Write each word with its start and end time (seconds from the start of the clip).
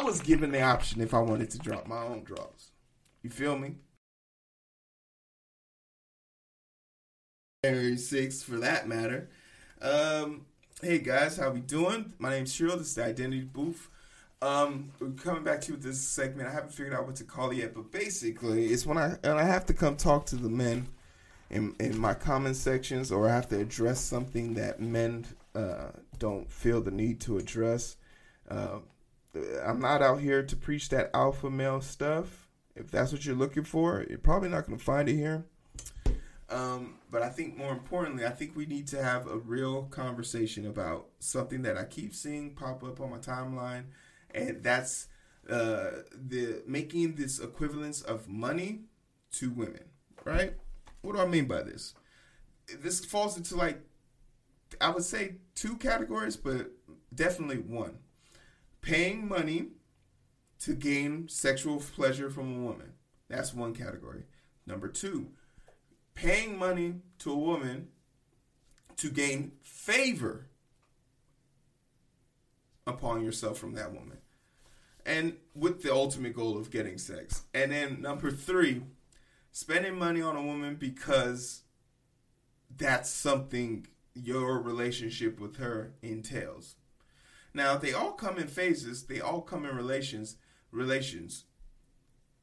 I 0.00 0.02
was 0.02 0.22
given 0.22 0.50
the 0.50 0.62
option 0.62 1.02
if 1.02 1.12
I 1.12 1.18
wanted 1.18 1.50
to 1.50 1.58
drop 1.58 1.86
my 1.86 2.02
own 2.02 2.24
draws. 2.24 2.70
You 3.22 3.28
feel 3.28 3.58
me? 3.58 3.74
January 7.62 7.96
6th 7.96 8.42
for 8.42 8.56
that 8.60 8.88
matter. 8.88 9.28
Um, 9.82 10.46
hey 10.80 11.00
guys, 11.00 11.36
how 11.36 11.50
we 11.50 11.60
doing? 11.60 12.14
My 12.18 12.30
name's 12.30 12.50
Cheryl. 12.50 12.78
This 12.78 12.86
is 12.86 12.94
the 12.94 13.04
Identity 13.04 13.42
Booth. 13.42 13.90
Um, 14.40 14.90
we're 15.00 15.10
coming 15.10 15.44
back 15.44 15.60
to 15.62 15.68
you 15.68 15.74
with 15.74 15.82
this 15.82 16.00
segment. 16.00 16.48
I 16.48 16.52
haven't 16.52 16.72
figured 16.72 16.94
out 16.94 17.04
what 17.04 17.16
to 17.16 17.24
call 17.24 17.50
it 17.50 17.58
yet, 17.58 17.74
but 17.74 17.92
basically, 17.92 18.68
it's 18.68 18.86
when 18.86 18.96
I 18.96 19.18
and 19.22 19.38
I 19.38 19.42
have 19.42 19.66
to 19.66 19.74
come 19.74 19.98
talk 19.98 20.24
to 20.26 20.36
the 20.36 20.48
men 20.48 20.88
in 21.50 21.76
in 21.78 21.98
my 21.98 22.14
comment 22.14 22.56
sections, 22.56 23.12
or 23.12 23.28
I 23.28 23.34
have 23.34 23.50
to 23.50 23.60
address 23.60 24.00
something 24.00 24.54
that 24.54 24.80
men 24.80 25.26
uh, 25.54 25.88
don't 26.18 26.50
feel 26.50 26.80
the 26.80 26.90
need 26.90 27.20
to 27.20 27.36
address. 27.36 27.96
Uh, 28.48 28.78
I'm 29.64 29.80
not 29.80 30.02
out 30.02 30.20
here 30.20 30.42
to 30.42 30.56
preach 30.56 30.88
that 30.88 31.10
alpha 31.14 31.50
male 31.50 31.80
stuff. 31.80 32.48
If 32.74 32.90
that's 32.90 33.12
what 33.12 33.24
you're 33.24 33.36
looking 33.36 33.64
for, 33.64 34.04
you're 34.08 34.18
probably 34.18 34.48
not 34.48 34.66
going 34.66 34.78
to 34.78 34.84
find 34.84 35.08
it 35.08 35.16
here. 35.16 35.44
Um, 36.48 36.94
but 37.10 37.22
I 37.22 37.28
think 37.28 37.56
more 37.56 37.72
importantly, 37.72 38.26
I 38.26 38.30
think 38.30 38.56
we 38.56 38.66
need 38.66 38.88
to 38.88 39.02
have 39.02 39.28
a 39.28 39.38
real 39.38 39.84
conversation 39.84 40.66
about 40.66 41.06
something 41.20 41.62
that 41.62 41.76
I 41.76 41.84
keep 41.84 42.14
seeing 42.14 42.54
pop 42.54 42.82
up 42.82 43.00
on 43.00 43.10
my 43.10 43.18
timeline, 43.18 43.84
and 44.34 44.62
that's 44.62 45.06
uh, 45.48 45.90
the 46.12 46.62
making 46.66 47.14
this 47.14 47.38
equivalence 47.38 48.02
of 48.02 48.28
money 48.28 48.80
to 49.32 49.50
women. 49.50 49.84
Right? 50.24 50.54
What 51.02 51.14
do 51.14 51.22
I 51.22 51.26
mean 51.26 51.46
by 51.46 51.62
this? 51.62 51.94
This 52.82 53.04
falls 53.04 53.36
into 53.36 53.54
like 53.54 53.80
I 54.80 54.90
would 54.90 55.04
say 55.04 55.36
two 55.54 55.76
categories, 55.76 56.36
but 56.36 56.72
definitely 57.14 57.58
one. 57.58 57.98
Paying 58.82 59.28
money 59.28 59.68
to 60.60 60.74
gain 60.74 61.28
sexual 61.28 61.80
pleasure 61.80 62.30
from 62.30 62.56
a 62.56 62.60
woman. 62.60 62.92
That's 63.28 63.54
one 63.54 63.74
category. 63.74 64.24
Number 64.66 64.88
two, 64.88 65.28
paying 66.14 66.58
money 66.58 66.96
to 67.20 67.32
a 67.32 67.38
woman 67.38 67.88
to 68.96 69.10
gain 69.10 69.52
favor 69.62 70.46
upon 72.86 73.24
yourself 73.24 73.58
from 73.58 73.74
that 73.74 73.92
woman. 73.92 74.18
And 75.06 75.36
with 75.54 75.82
the 75.82 75.92
ultimate 75.92 76.34
goal 76.34 76.58
of 76.58 76.70
getting 76.70 76.98
sex. 76.98 77.44
And 77.54 77.72
then 77.72 78.02
number 78.02 78.30
three, 78.30 78.82
spending 79.50 79.98
money 79.98 80.20
on 80.20 80.36
a 80.36 80.42
woman 80.42 80.76
because 80.76 81.62
that's 82.76 83.10
something 83.10 83.86
your 84.14 84.60
relationship 84.60 85.40
with 85.40 85.56
her 85.56 85.94
entails. 86.02 86.76
Now, 87.52 87.76
they 87.76 87.92
all 87.92 88.12
come 88.12 88.38
in 88.38 88.46
phases, 88.46 89.04
they 89.04 89.20
all 89.20 89.40
come 89.40 89.64
in 89.64 89.76
relations, 89.76 90.36
relations. 90.70 91.44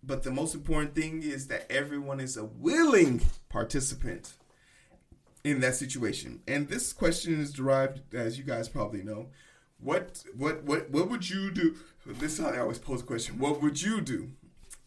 But 0.03 0.23
the 0.23 0.31
most 0.31 0.53
important 0.53 0.95
thing 0.95 1.23
is 1.23 1.47
that 1.47 1.72
everyone 1.72 2.19
is 2.19 2.38
a 2.38 2.45
willing 2.45 3.22
participant 3.50 4.33
in 5.44 5.59
that 5.61 5.75
situation. 5.75 6.41
And 6.47 6.67
this 6.67 6.94
question 6.94 7.39
is 7.39 7.52
derived, 7.52 8.13
as 8.13 8.38
you 8.38 8.44
guys 8.44 8.69
probably 8.69 9.02
know, 9.02 9.28
what 9.80 10.23
what 10.35 10.63
what 10.63 10.89
what 10.89 11.09
would 11.09 11.30
you 11.30 11.52
do? 11.52 11.75
This 12.05 12.33
is 12.33 12.45
how 12.45 12.52
I 12.52 12.59
always 12.59 12.80
pose 12.80 13.02
a 13.02 13.05
question. 13.05 13.38
What 13.38 13.61
would 13.61 13.81
you 13.81 14.02
do? 14.02 14.31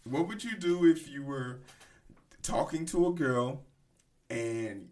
What 0.04 0.26
would 0.28 0.42
you 0.42 0.56
do 0.56 0.84
if 0.84 1.08
you 1.08 1.22
were 1.22 1.60
talking 2.42 2.86
to 2.86 3.06
a 3.06 3.12
girl 3.12 3.62
and 4.28 4.88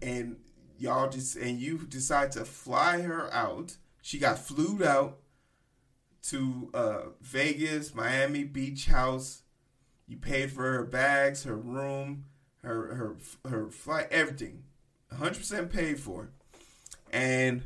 and 0.00 0.36
y'all 0.78 1.08
just 1.10 1.36
and 1.36 1.60
you 1.60 1.78
decide 1.78 2.32
to 2.32 2.44
fly 2.44 3.02
her 3.02 3.32
out? 3.32 3.76
She 4.02 4.18
got 4.18 4.38
flewed 4.38 4.82
out 4.82 5.18
to 6.24 6.70
uh, 6.74 7.00
Vegas, 7.20 7.94
Miami 7.94 8.44
Beach 8.44 8.86
house. 8.86 9.42
You 10.06 10.16
paid 10.16 10.50
for 10.50 10.70
her 10.72 10.84
bags, 10.84 11.44
her 11.44 11.56
room, 11.56 12.24
her 12.62 12.94
her 12.94 13.16
her 13.48 13.70
flight, 13.70 14.08
everything, 14.10 14.64
100% 15.12 15.70
paid 15.70 15.98
for. 15.98 16.30
And 17.12 17.62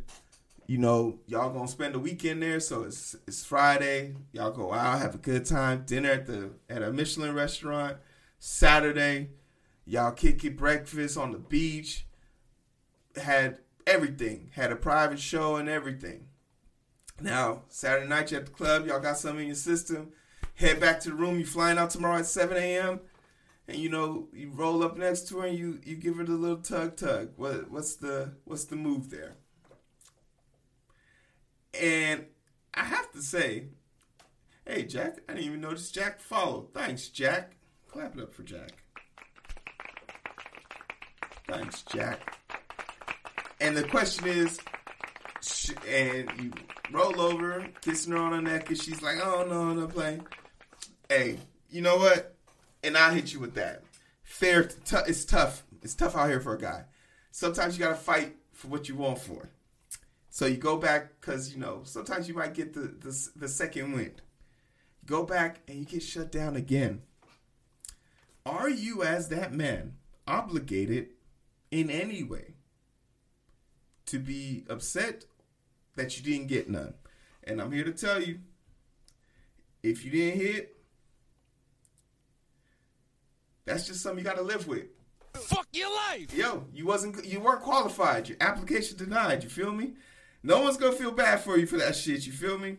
you 0.66 0.78
know, 0.78 1.20
y'all 1.26 1.52
gonna 1.52 1.68
spend 1.68 1.94
the 1.94 1.98
weekend 1.98 2.42
there, 2.42 2.60
so 2.60 2.82
it's 2.82 3.16
it's 3.26 3.44
Friday. 3.44 4.14
Y'all 4.32 4.50
go 4.50 4.72
out, 4.72 4.98
have 4.98 5.14
a 5.14 5.18
good 5.18 5.46
time, 5.46 5.84
dinner 5.86 6.10
at 6.10 6.26
the 6.26 6.50
at 6.68 6.82
a 6.82 6.92
Michelin 6.92 7.34
restaurant. 7.34 7.96
Saturday, 8.38 9.30
y'all 9.86 10.12
kick 10.12 10.44
it 10.44 10.56
breakfast 10.56 11.16
on 11.16 11.32
the 11.32 11.38
beach. 11.38 12.06
Had 13.16 13.58
everything, 13.86 14.50
had 14.54 14.72
a 14.72 14.76
private 14.76 15.20
show 15.20 15.56
and 15.56 15.68
everything. 15.68 16.26
Now, 17.20 17.62
Saturday 17.68 18.08
night 18.08 18.30
you 18.30 18.38
at 18.38 18.46
the 18.46 18.52
club, 18.52 18.86
y'all 18.86 19.00
got 19.00 19.18
something 19.18 19.40
in 19.40 19.46
your 19.46 19.54
system. 19.54 20.12
Head 20.54 20.80
back 20.80 21.00
to 21.00 21.10
the 21.10 21.14
room. 21.14 21.38
You 21.38 21.46
flying 21.46 21.78
out 21.78 21.90
tomorrow 21.90 22.18
at 22.18 22.26
7 22.26 22.56
a.m. 22.56 23.00
And 23.68 23.78
you 23.78 23.88
know 23.88 24.28
you 24.32 24.50
roll 24.50 24.82
up 24.82 24.96
next 24.96 25.28
to 25.28 25.40
her 25.40 25.46
and 25.46 25.58
you 25.58 25.80
you 25.84 25.96
give 25.96 26.16
her 26.16 26.24
the 26.24 26.32
little 26.32 26.58
tug 26.58 26.96
tug. 26.96 27.30
What 27.36 27.68
what's 27.68 27.96
the 27.96 28.34
what's 28.44 28.64
the 28.64 28.76
move 28.76 29.10
there? 29.10 29.34
And 31.74 32.26
I 32.72 32.84
have 32.84 33.10
to 33.12 33.20
say, 33.20 33.64
hey 34.64 34.84
Jack, 34.84 35.18
I 35.28 35.32
didn't 35.32 35.46
even 35.46 35.60
notice 35.60 35.90
Jack 35.90 36.20
followed. 36.20 36.72
Thanks, 36.74 37.08
Jack. 37.08 37.56
Clap 37.90 38.16
it 38.16 38.22
up 38.22 38.32
for 38.32 38.44
Jack. 38.44 38.70
Thanks, 41.48 41.82
Jack. 41.82 42.38
And 43.60 43.76
the 43.76 43.84
question 43.84 44.26
is, 44.26 44.58
and 45.88 46.30
you 46.38 46.52
roll 46.90 47.20
over, 47.20 47.66
kissing 47.80 48.12
her 48.12 48.18
on 48.18 48.32
the 48.32 48.50
neck, 48.50 48.68
and 48.68 48.80
she's 48.80 49.02
like, 49.02 49.18
"Oh 49.22 49.46
no, 49.48 49.72
no 49.72 49.86
playing." 49.86 50.26
Hey, 51.08 51.38
you 51.70 51.80
know 51.82 51.96
what? 51.96 52.34
And 52.82 52.96
I 52.96 53.14
hit 53.14 53.32
you 53.32 53.40
with 53.40 53.54
that. 53.54 53.82
Fair, 54.22 54.64
t- 54.64 54.96
it's 55.06 55.24
tough. 55.24 55.64
It's 55.82 55.94
tough 55.94 56.16
out 56.16 56.28
here 56.28 56.40
for 56.40 56.54
a 56.54 56.58
guy. 56.58 56.84
Sometimes 57.30 57.78
you 57.78 57.84
gotta 57.84 57.96
fight 57.96 58.36
for 58.52 58.68
what 58.68 58.88
you 58.88 58.96
want 58.96 59.18
for. 59.18 59.48
So 60.28 60.46
you 60.46 60.56
go 60.56 60.76
back 60.76 61.20
because 61.20 61.54
you 61.54 61.58
know 61.58 61.80
sometimes 61.84 62.28
you 62.28 62.34
might 62.34 62.54
get 62.54 62.74
the, 62.74 62.94
the 63.00 63.28
the 63.36 63.48
second 63.48 63.92
wind. 63.92 64.20
Go 65.06 65.22
back 65.22 65.60
and 65.68 65.78
you 65.78 65.84
get 65.84 66.02
shut 66.02 66.32
down 66.32 66.56
again. 66.56 67.02
Are 68.44 68.68
you, 68.68 69.02
as 69.02 69.28
that 69.28 69.52
man, 69.52 69.94
obligated 70.26 71.10
in 71.70 71.90
any 71.90 72.22
way 72.22 72.55
to 74.06 74.18
be 74.18 74.64
upset 74.68 75.24
that 75.96 76.16
you 76.16 76.22
didn't 76.22 76.48
get 76.48 76.68
none. 76.68 76.94
And 77.44 77.60
I'm 77.60 77.72
here 77.72 77.84
to 77.84 77.92
tell 77.92 78.22
you, 78.22 78.40
if 79.82 80.04
you 80.04 80.10
didn't 80.10 80.40
hit, 80.40 80.76
that's 83.64 83.86
just 83.86 84.00
something 84.00 84.24
you 84.24 84.24
got 84.24 84.36
to 84.36 84.42
live 84.42 84.66
with. 84.66 84.86
Fuck 85.34 85.68
your 85.72 85.94
life. 85.94 86.32
Yo, 86.34 86.64
you 86.72 86.86
wasn't 86.86 87.24
you 87.26 87.40
weren't 87.40 87.62
qualified. 87.62 88.28
Your 88.28 88.38
application 88.40 88.96
denied. 88.96 89.42
You 89.42 89.50
feel 89.50 89.72
me? 89.72 89.92
No 90.42 90.62
one's 90.62 90.76
gonna 90.76 90.92
feel 90.92 91.10
bad 91.10 91.40
for 91.40 91.58
you 91.58 91.66
for 91.66 91.76
that 91.76 91.94
shit. 91.94 92.26
You 92.26 92.32
feel 92.32 92.58
me? 92.58 92.78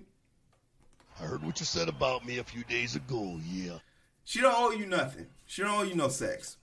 I 1.20 1.24
heard 1.24 1.44
what 1.44 1.60
you 1.60 1.66
said 1.66 1.88
about 1.88 2.26
me 2.26 2.40
a 2.40 2.44
few 2.44 2.64
days 2.64 2.96
ago. 2.96 3.40
Yeah. 3.46 3.78
She 4.24 4.42
don't 4.42 4.56
owe 4.56 4.72
you 4.72 4.86
nothing. 4.86 5.28
She 5.46 5.62
don't 5.62 5.72
owe 5.72 5.84
you 5.84 5.96
no 5.96 6.10
sex. 6.10 6.58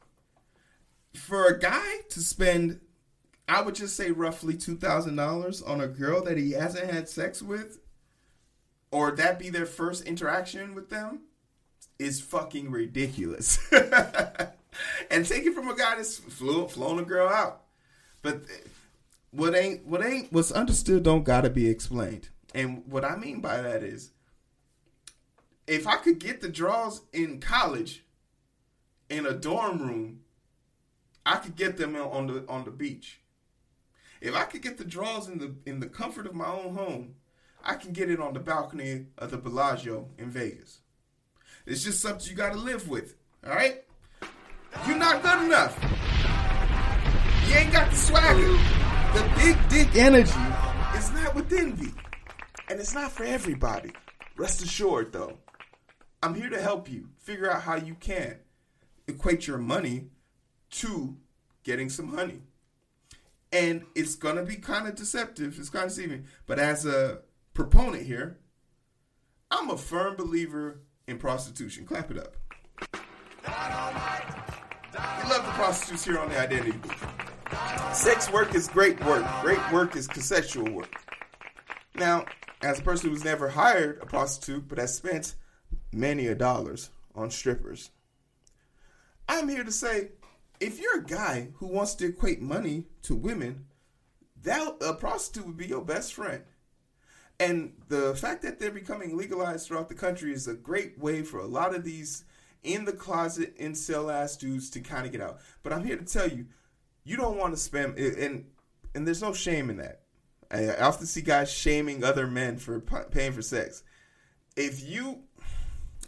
For 1.14 1.46
a 1.46 1.58
guy 1.58 2.00
to 2.10 2.20
spend 2.20 2.80
I 3.46 3.60
would 3.60 3.74
just 3.74 3.96
say 3.96 4.10
roughly 4.10 4.56
two 4.56 4.76
thousand 4.76 5.16
dollars 5.16 5.62
on 5.62 5.80
a 5.80 5.86
girl 5.86 6.22
that 6.24 6.38
he 6.38 6.52
hasn't 6.52 6.90
had 6.90 7.08
sex 7.08 7.42
with, 7.42 7.78
or 8.90 9.10
that 9.12 9.38
be 9.38 9.50
their 9.50 9.66
first 9.66 10.04
interaction 10.04 10.74
with 10.74 10.88
them, 10.90 11.20
is 11.98 12.20
fucking 12.20 12.70
ridiculous. 12.70 13.58
and 15.10 15.26
take 15.26 15.44
it 15.44 15.54
from 15.54 15.68
a 15.68 15.76
guy 15.76 15.96
that's 15.96 16.16
flew, 16.18 16.66
flown 16.68 16.98
a 16.98 17.04
girl 17.04 17.28
out. 17.28 17.62
But 18.22 18.42
what 19.30 19.54
ain't 19.54 19.84
what 19.84 20.04
ain't 20.04 20.32
what's 20.32 20.52
understood 20.52 21.02
don't 21.02 21.24
gotta 21.24 21.50
be 21.50 21.68
explained. 21.68 22.28
And 22.54 22.84
what 22.86 23.04
I 23.04 23.16
mean 23.16 23.40
by 23.40 23.60
that 23.60 23.82
is, 23.82 24.10
if 25.66 25.86
I 25.86 25.96
could 25.96 26.18
get 26.18 26.40
the 26.40 26.48
draws 26.48 27.02
in 27.12 27.40
college, 27.40 28.04
in 29.10 29.26
a 29.26 29.32
dorm 29.32 29.80
room, 29.80 30.20
I 31.26 31.36
could 31.36 31.56
get 31.56 31.76
them 31.76 31.96
on 31.96 32.28
the 32.28 32.44
on 32.48 32.64
the 32.64 32.70
beach. 32.70 33.20
If 34.24 34.34
I 34.34 34.44
could 34.44 34.62
get 34.62 34.78
the 34.78 34.86
draws 34.86 35.28
in 35.28 35.36
the 35.36 35.54
in 35.66 35.80
the 35.80 35.86
comfort 35.86 36.26
of 36.26 36.34
my 36.34 36.46
own 36.46 36.74
home, 36.74 37.16
I 37.62 37.74
can 37.74 37.92
get 37.92 38.08
it 38.08 38.20
on 38.20 38.32
the 38.32 38.40
balcony 38.40 39.08
of 39.18 39.30
the 39.30 39.36
Bellagio 39.36 40.08
in 40.16 40.30
Vegas. 40.30 40.80
It's 41.66 41.84
just 41.84 42.00
something 42.00 42.30
you 42.30 42.34
got 42.34 42.54
to 42.54 42.58
live 42.58 42.88
with. 42.88 43.16
All 43.46 43.54
right, 43.54 43.84
you're 44.86 44.96
not 44.96 45.22
good 45.22 45.44
enough. 45.44 45.78
You 47.46 47.54
ain't 47.54 47.70
got 47.70 47.90
the 47.90 47.96
swagger. 47.96 48.48
The 49.12 49.30
big 49.36 49.68
dick 49.68 49.94
energy 49.94 50.32
is 50.96 51.12
not 51.12 51.34
within 51.34 51.76
thee, 51.76 51.92
and 52.70 52.80
it's 52.80 52.94
not 52.94 53.12
for 53.12 53.24
everybody. 53.24 53.92
Rest 54.38 54.62
assured, 54.62 55.12
though, 55.12 55.36
I'm 56.22 56.34
here 56.34 56.48
to 56.48 56.62
help 56.62 56.90
you 56.90 57.10
figure 57.18 57.50
out 57.50 57.60
how 57.60 57.76
you 57.76 57.94
can 57.94 58.36
equate 59.06 59.46
your 59.46 59.58
money 59.58 60.06
to 60.70 61.14
getting 61.62 61.90
some 61.90 62.08
honey 62.08 62.40
and 63.54 63.84
it's 63.94 64.16
gonna 64.16 64.42
be 64.42 64.56
kind 64.56 64.88
of 64.88 64.96
deceptive. 64.96 65.56
It's 65.58 65.70
kind 65.70 65.84
of 65.84 65.90
deceiving. 65.90 66.26
But 66.46 66.58
as 66.58 66.84
a 66.84 67.20
proponent 67.54 68.04
here, 68.04 68.38
I'm 69.50 69.70
a 69.70 69.78
firm 69.78 70.16
believer 70.16 70.80
in 71.06 71.18
prostitution. 71.18 71.86
Clap 71.86 72.10
it 72.10 72.18
up. 72.18 72.36
We 73.42 75.30
love 75.30 75.46
the 75.46 75.52
prostitutes 75.52 76.04
here 76.04 76.18
on 76.18 76.28
the 76.28 76.38
Identity 76.38 76.72
Booth. 76.72 77.96
Sex 77.96 78.30
work 78.32 78.54
is 78.56 78.66
great 78.66 79.02
work. 79.04 79.24
Great 79.42 79.72
work 79.72 79.94
is 79.94 80.08
consensual 80.08 80.70
work. 80.72 80.92
Now, 81.94 82.24
as 82.60 82.80
a 82.80 82.82
person 82.82 83.10
who's 83.10 83.24
never 83.24 83.48
hired 83.48 84.00
a 84.02 84.06
prostitute 84.06 84.66
but 84.66 84.78
has 84.78 84.96
spent 84.96 85.36
many 85.92 86.26
a 86.26 86.34
dollars 86.34 86.90
on 87.14 87.30
strippers, 87.30 87.90
I'm 89.28 89.48
here 89.48 89.62
to 89.62 89.70
say 89.70 90.08
if 90.60 90.80
you're 90.80 90.98
a 90.98 91.04
guy 91.04 91.48
who 91.56 91.66
wants 91.66 91.94
to 91.96 92.06
equate 92.06 92.40
money 92.40 92.86
to 93.02 93.14
women, 93.14 93.66
that 94.42 94.76
a 94.80 94.94
prostitute 94.94 95.46
would 95.46 95.56
be 95.56 95.66
your 95.66 95.84
best 95.84 96.14
friend. 96.14 96.42
And 97.40 97.72
the 97.88 98.14
fact 98.14 98.42
that 98.42 98.58
they're 98.58 98.70
becoming 98.70 99.16
legalized 99.16 99.66
throughout 99.66 99.88
the 99.88 99.94
country 99.94 100.32
is 100.32 100.46
a 100.46 100.54
great 100.54 100.98
way 100.98 101.22
for 101.22 101.40
a 101.40 101.46
lot 101.46 101.74
of 101.74 101.84
these 101.84 102.24
in 102.62 102.84
the 102.84 102.92
closet 102.92 103.58
incel 103.58 104.12
ass 104.12 104.36
dudes 104.36 104.70
to 104.70 104.80
kind 104.80 105.04
of 105.04 105.12
get 105.12 105.20
out. 105.20 105.40
But 105.62 105.72
I'm 105.72 105.84
here 105.84 105.96
to 105.96 106.04
tell 106.04 106.28
you, 106.28 106.46
you 107.04 107.16
don't 107.16 107.36
want 107.36 107.52
to 107.52 107.60
spend 107.60 107.98
and 107.98 108.46
and 108.94 109.06
there's 109.06 109.22
no 109.22 109.32
shame 109.32 109.70
in 109.70 109.78
that. 109.78 110.00
I 110.50 110.76
often 110.76 111.06
see 111.06 111.20
guys 111.20 111.52
shaming 111.52 112.04
other 112.04 112.26
men 112.26 112.58
for 112.58 112.80
paying 112.80 113.32
for 113.32 113.42
sex. 113.42 113.82
If 114.56 114.88
you 114.88 115.20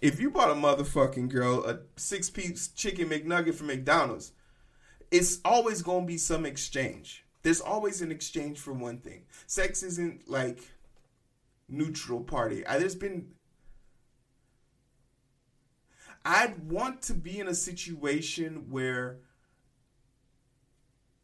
if 0.01 0.21
you 0.21 0.31
bought 0.31 0.51
a 0.51 0.55
motherfucking 0.55 1.29
girl 1.29 1.65
a 1.65 1.81
six 1.97 2.31
piece 2.31 2.69
chicken 2.69 3.09
McNugget 3.09 3.55
from 3.55 3.67
McDonald's, 3.67 4.33
it's 5.11 5.41
always 5.45 5.83
gonna 5.83 6.07
be 6.07 6.19
some 6.19 6.47
exchange. 6.47 7.25
There's 7.43 7.61
always 7.61 8.03
an 8.03 8.11
exchange 8.11 8.59
for 8.59 8.73
one 8.73 8.99
thing. 8.99 9.23
Sex 9.47 9.83
isn't 9.83 10.29
like 10.29 10.61
neutral 11.69 12.21
party. 12.21 12.67
I, 12.67 12.79
there's 12.79 12.95
been 12.95 13.29
I'd 16.25 16.69
want 16.69 17.03
to 17.03 17.15
be 17.15 17.39
in 17.39 17.47
a 17.47 17.55
situation 17.55 18.67
where 18.69 19.19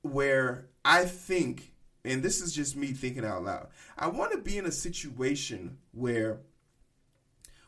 where 0.02 0.68
I 0.84 1.04
think 1.04 1.72
and 2.04 2.22
this 2.22 2.40
is 2.40 2.52
just 2.52 2.76
me 2.76 2.88
thinking 2.88 3.24
out 3.24 3.44
loud. 3.44 3.68
I 3.96 4.08
want 4.08 4.32
to 4.32 4.38
be 4.38 4.58
in 4.58 4.66
a 4.66 4.72
situation 4.72 5.78
where 5.92 6.40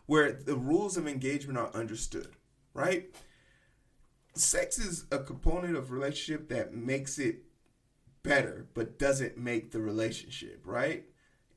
where 0.07 0.33
the 0.33 0.57
rules 0.57 0.97
of 0.97 1.09
engagement 1.09 1.59
are 1.59 1.71
understood, 1.73 2.29
right? 2.75 3.15
Sex 4.35 4.79
is 4.79 5.07
a 5.11 5.19
component 5.19 5.77
of 5.77 5.91
relationship 5.91 6.49
that 6.49 6.75
makes 6.75 7.19
it 7.19 7.45
better 8.23 8.67
but 8.75 8.99
doesn't 8.99 9.39
make 9.39 9.71
the 9.71 9.81
relationship, 9.81 10.63
right? 10.65 11.05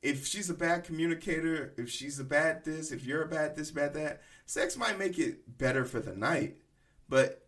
if 0.02 0.26
she's 0.26 0.48
a 0.48 0.54
bad 0.54 0.84
communicator, 0.84 1.72
if 1.76 1.90
she's 1.90 2.18
a 2.18 2.24
bad 2.24 2.64
this, 2.64 2.92
if 2.92 3.04
you're 3.04 3.22
a 3.22 3.28
bad 3.28 3.56
this, 3.56 3.70
bad 3.70 3.94
that, 3.94 4.22
sex 4.46 4.76
might 4.76 4.98
make 4.98 5.18
it 5.18 5.58
better 5.58 5.84
for 5.84 6.00
the 6.00 6.14
night, 6.14 6.56
but 7.08 7.46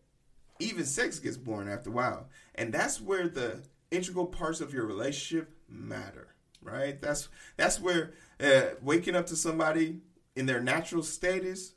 even 0.59 0.85
sex 0.85 1.19
gets 1.19 1.37
boring 1.37 1.69
after 1.69 1.91
a 1.91 1.93
while. 1.93 2.29
And 2.55 2.73
that's 2.73 3.01
where 3.01 3.29
the 3.29 3.63
integral 3.91 4.27
parts 4.27 4.61
of 4.61 4.75
your 4.75 4.85
relationship 4.85 5.55
matter, 5.69 6.35
right? 6.61 7.01
That's 7.01 7.29
that's 7.57 7.81
where 7.81 8.13
uh, 8.43 8.75
waking 8.83 9.17
up 9.17 9.27
to 9.27 9.37
somebody 9.37 10.01
in 10.35 10.47
their 10.47 10.61
natural 10.61 11.03
status 11.03 11.75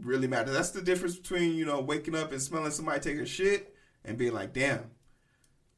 really 0.00 0.26
matters. 0.26 0.54
That's 0.54 0.70
the 0.70 0.82
difference 0.82 1.16
between 1.16 1.56
you 1.56 1.64
know 1.64 1.80
waking 1.80 2.14
up 2.14 2.32
and 2.32 2.40
smelling 2.40 2.70
somebody 2.70 3.00
taking 3.00 3.24
shit 3.24 3.74
and 4.04 4.18
being 4.18 4.32
like, 4.32 4.52
damn, 4.52 4.90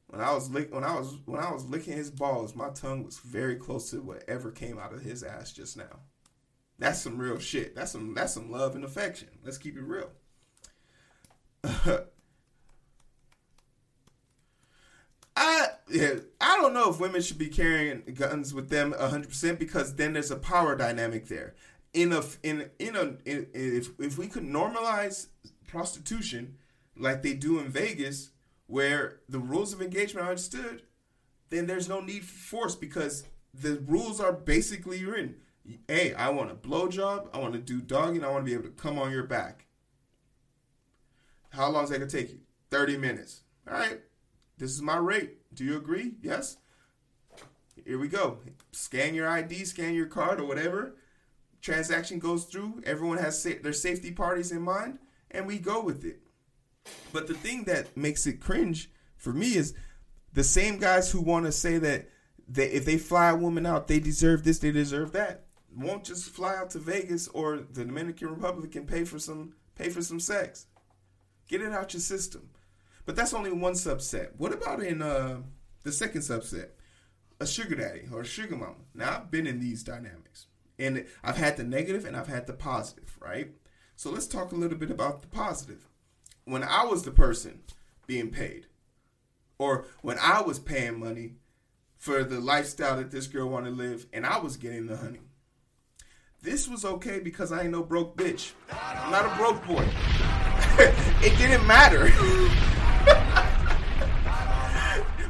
when 0.09 0.20
I 0.20 0.32
was 0.32 0.50
lick, 0.50 0.75
when 0.75 0.85
I 0.85 0.99
was 0.99 1.19
when 1.26 1.41
I 1.41 1.53
was 1.53 1.67
licking 1.67 1.94
his 1.94 2.11
balls, 2.11 2.55
my 2.55 2.70
tongue 2.70 3.05
was 3.05 3.19
very 3.19 3.56
close 3.56 3.91
to 3.91 4.00
whatever 4.00 4.50
came 4.50 4.79
out 4.79 4.93
of 4.94 5.03
his 5.03 5.23
ass 5.23 5.53
just 5.53 5.76
now. 5.76 6.00
That's 6.79 7.00
some 7.00 7.19
real 7.19 7.38
shit. 7.38 7.75
That's 7.75 7.93
some 7.93 8.15
that's 8.15 8.35
some 8.35 8.50
love 8.50 8.75
and 8.75 8.85
affection. 8.85 9.29
Let's 9.44 9.59
keep 9.59 9.76
it 9.76 9.82
real. 9.82 10.11
I 15.37 15.67
yeah, 15.91 16.14
I 16.41 16.56
don't 16.56 16.75
know 16.75 16.91
if 16.91 17.00
women 17.00 17.23
should 17.23 17.38
be 17.38 17.49
carrying 17.49 18.03
guns 18.14 18.53
with 18.53 18.71
them 18.71 18.93
100% 18.93 19.59
because 19.59 19.94
then 19.94 20.12
there's 20.12 20.31
a 20.31 20.37
power 20.37 20.75
dynamic 20.76 21.29
there. 21.29 21.55
In 21.93 22.12
a 22.12 22.23
in 22.43 22.70
in 22.79 22.96
a 22.96 23.02
in, 23.25 23.46
if 23.55 23.90
if 23.99 24.19
we 24.19 24.26
could 24.26 24.44
normalize 24.44 25.29
prostitution 25.67 26.56
like 26.96 27.23
they 27.23 27.35
do 27.35 27.58
in 27.58 27.69
Vegas, 27.69 28.31
where 28.67 29.20
the 29.29 29.38
rules 29.38 29.73
of 29.73 29.81
engagement 29.81 30.26
are 30.26 30.31
understood, 30.31 30.82
then 31.50 31.67
there's 31.67 31.88
no 31.88 32.00
need 32.00 32.25
for 32.25 32.58
force 32.58 32.76
because 32.76 33.25
the 33.55 33.82
rules 33.87 34.20
are 34.20 34.32
basically 34.32 35.05
written. 35.05 35.37
Hey, 35.87 36.14
I 36.14 36.31
want 36.31 36.50
a 36.50 36.55
blowjob, 36.55 37.29
I 37.32 37.38
want 37.38 37.52
to 37.55 37.58
do 37.58 37.81
dogging, 37.81 38.25
I 38.25 38.31
want 38.31 38.44
to 38.44 38.50
be 38.50 38.55
able 38.55 38.64
to 38.64 38.70
come 38.70 38.99
on 38.99 39.11
your 39.11 39.25
back. 39.25 39.67
How 41.50 41.69
long 41.70 41.85
is 41.85 41.90
that 41.90 41.99
gonna 41.99 42.11
take 42.11 42.31
you? 42.31 42.40
30 42.70 42.99
minutes. 42.99 43.43
All 43.67 43.75
right. 43.75 44.00
This 44.58 44.70
is 44.73 44.82
my 44.82 44.96
rate. 44.96 45.37
Do 45.55 45.64
you 45.64 45.76
agree? 45.76 46.14
Yes. 46.23 46.58
Here 47.85 47.99
we 47.99 48.08
go. 48.08 48.38
Scan 48.73 49.14
your 49.14 49.29
ID, 49.29 49.64
scan 49.64 49.94
your 49.94 50.06
card 50.06 50.40
or 50.40 50.44
whatever. 50.44 50.94
Transaction 51.61 52.19
goes 52.19 52.45
through. 52.45 52.83
Everyone 52.85 53.19
has 53.19 53.43
sa- 53.43 53.51
their 53.63 53.73
safety 53.73 54.13
parties 54.13 54.53
in 54.53 54.63
mind, 54.63 54.99
and 55.31 55.47
we 55.47 55.59
go 55.59 55.83
with 55.83 56.05
it. 56.05 56.21
But 57.13 57.27
the 57.27 57.35
thing 57.35 57.65
that 57.65 57.97
makes 57.97 58.27
it 58.27 58.41
cringe 58.41 58.91
for 59.17 59.33
me 59.33 59.57
is 59.57 59.75
the 60.33 60.45
same 60.45 60.79
guys 60.79 61.11
who 61.11 61.21
want 61.21 61.47
to 61.47 61.53
say 61.53 61.79
that 61.79 62.09
they, 62.49 62.67
if 62.67 62.85
they 62.85 62.99
fly 62.99 63.31
a 63.31 63.37
woman 63.37 63.67
out, 63.67 63.89
they 63.89 64.01
deserve 64.01 64.45
this, 64.45 64.59
they 64.59 64.73
deserve 64.73 65.13
that. 65.13 65.47
Won't 65.77 66.05
just 66.05 66.31
fly 66.31 66.57
out 66.57 66.71
to 66.71 66.79
Vegas 66.79 67.29
or 67.29 67.59
the 67.59 67.85
Dominican 67.85 68.29
Republic 68.29 68.75
and 68.75 68.89
pay 68.89 69.05
for 69.05 69.19
some 69.19 69.55
pay 69.75 69.91
for 69.91 70.03
some 70.03 70.19
sex. 70.19 70.67
Get 71.47 71.61
it 71.61 71.73
out 71.73 71.93
your 71.93 72.01
system. 72.01 72.51
But 73.05 73.17
that's 73.17 73.35
only 73.35 73.53
one 73.53 73.75
subset. 73.75 74.31
What 74.37 74.53
about 74.53 74.83
in 74.83 75.03
uh, 75.03 75.39
the 75.83 75.93
second 75.93 76.23
subset? 76.23 76.71
A 77.41 77.47
sugar 77.47 77.77
daddy 77.77 78.03
or 78.13 78.23
a 78.23 78.27
sugar 78.27 78.57
mama. 78.57 78.75
Now 78.95 79.17
I've 79.17 79.31
been 79.31 79.47
in 79.47 79.61
these 79.61 79.85
dynamics. 79.85 80.47
And 80.79 81.07
I've 81.25 81.37
had 81.37 81.57
the 81.57 81.65
negative 81.65 82.05
and 82.05 82.17
I've 82.17 82.29
had 82.29 82.47
the 82.47 82.53
positive, 82.53 83.19
right? 83.21 83.51
So 83.97 84.11
let's 84.11 84.27
talk 84.27 84.53
a 84.53 84.57
little 84.57 84.79
bit 84.79 84.91
about 84.91 85.23
the 85.23 85.29
positive 85.29 85.89
when 86.49 86.63
I 86.63 86.85
was 86.85 87.03
the 87.03 87.11
person 87.11 87.61
being 88.07 88.31
paid, 88.31 88.67
or 89.59 89.85
when 90.01 90.19
I 90.19 90.41
was 90.41 90.59
paying 90.59 90.99
money 90.99 91.35
for 91.97 92.25
the 92.25 92.41
lifestyle 92.41 92.97
that 92.97 93.11
this 93.11 93.27
girl 93.27 93.49
wanted 93.49 93.71
to 93.71 93.77
live, 93.77 94.07
and 94.13 94.25
I 94.25 94.39
was 94.39 94.57
getting 94.57 94.87
the 94.87 94.97
honey. 94.97 95.21
This 96.41 96.69
was 96.69 96.85
okay 96.85 97.19
because 97.19 97.52
I 97.52 97.62
ain't 97.62 97.73
no 97.73 97.83
broke 97.83 98.17
bitch. 98.17 98.52
I'm 98.71 99.11
not 99.11 99.26
a 99.26 99.37
broke 99.37 99.67
boy. 99.67 99.85
it 101.21 101.37
didn't 101.37 101.67
matter. 101.67 102.05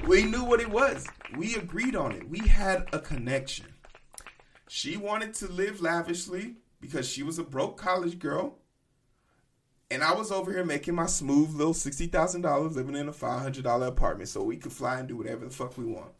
we 0.06 0.22
knew 0.24 0.44
what 0.44 0.60
it 0.60 0.70
was. 0.70 1.06
We 1.36 1.56
agreed 1.56 1.96
on 1.96 2.12
it. 2.12 2.28
We 2.28 2.46
had 2.46 2.86
a 2.92 2.98
connection. 2.98 3.66
She 4.68 4.96
wanted 4.96 5.34
to 5.34 5.48
live 5.48 5.80
lavishly 5.80 6.56
because 6.80 7.08
she 7.08 7.22
was 7.22 7.38
a 7.38 7.44
broke 7.44 7.76
college 7.76 8.18
girl 8.18 8.58
and 9.90 10.02
I 10.02 10.12
was 10.12 10.30
over 10.30 10.52
here 10.52 10.64
making 10.64 10.94
my 10.94 11.06
smooth 11.06 11.54
little 11.54 11.74
sixty 11.74 12.06
thousand 12.06 12.42
dollars, 12.42 12.76
living 12.76 12.96
in 12.96 13.08
a 13.08 13.12
five 13.12 13.40
hundred 13.40 13.64
dollar 13.64 13.86
apartment, 13.86 14.28
so 14.28 14.42
we 14.42 14.56
could 14.56 14.72
fly 14.72 14.98
and 14.98 15.08
do 15.08 15.16
whatever 15.16 15.44
the 15.44 15.50
fuck 15.50 15.78
we 15.78 15.84
want. 15.84 16.12